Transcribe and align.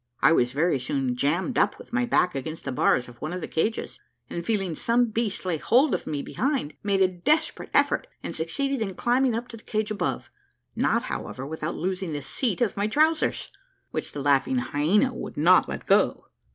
I 0.23 0.31
was 0.31 0.51
very 0.51 0.79
soon 0.79 1.15
jammed 1.15 1.59
up 1.59 1.77
with 1.77 1.93
my 1.93 2.07
back 2.07 2.33
against 2.33 2.65
the 2.65 2.71
bars 2.71 3.07
of 3.07 3.21
one 3.21 3.33
of 3.33 3.41
the 3.41 3.47
cages, 3.47 3.99
and 4.31 4.43
feeling 4.43 4.75
some 4.75 5.11
beast 5.11 5.45
lay 5.45 5.57
hold 5.59 5.93
of 5.93 6.07
me 6.07 6.23
behind, 6.23 6.73
made 6.81 7.03
a 7.03 7.07
desperate 7.07 7.69
effort, 7.71 8.07
and 8.23 8.33
succeeded 8.33 8.81
in 8.81 8.95
climbing 8.95 9.35
up 9.35 9.47
to 9.49 9.57
the 9.57 9.61
cage 9.63 9.91
above, 9.91 10.31
not, 10.75 11.03
however, 11.03 11.45
without 11.45 11.75
losing 11.75 12.13
the 12.13 12.23
seat 12.23 12.61
of 12.61 12.75
my 12.75 12.87
trowsers, 12.87 13.49
which 13.91 14.11
the 14.11 14.23
laughing 14.23 14.57
hyaena 14.57 15.13
would 15.13 15.37
not 15.37 15.69
let 15.69 15.85
go. 15.85 16.29